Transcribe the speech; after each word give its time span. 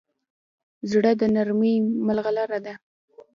زړه 0.91 1.11
د 1.19 1.21
نرمۍ 1.35 1.73
مرغلره 2.07 2.59
ده. 2.65 2.73